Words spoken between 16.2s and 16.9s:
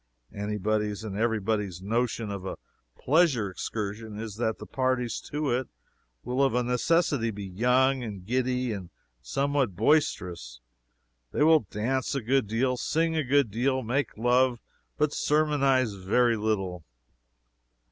little.